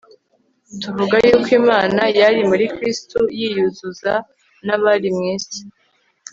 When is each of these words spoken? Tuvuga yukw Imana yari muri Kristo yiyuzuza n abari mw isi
Tuvuga 0.81 1.15
yukw 1.29 1.49
Imana 1.59 2.01
yari 2.19 2.41
muri 2.49 2.65
Kristo 2.75 3.19
yiyuzuza 3.39 4.13
n 4.65 4.67
abari 4.75 5.09
mw 5.15 5.23
isi 5.35 5.59